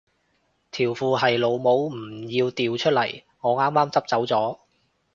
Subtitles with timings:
[0.71, 1.97] 條褲係老母唔
[2.31, 4.59] 要掉出嚟我啱啱執走着